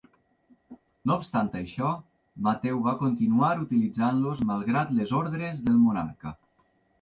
[1.09, 1.91] No obstant això,
[2.47, 6.35] Mateu va continuar utilitzant-los malgrat les ordres del monarca.